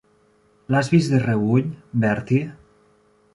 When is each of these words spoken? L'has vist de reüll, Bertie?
L'has 0.75 0.89
vist 0.93 1.13
de 1.15 1.19
reüll, 1.25 1.67
Bertie? 2.07 2.41